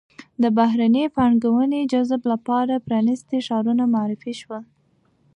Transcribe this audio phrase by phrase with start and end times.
[0.41, 4.63] د بهرنۍ پانګونې جذب لپاره پرانیستي ښارونه معرفي شول.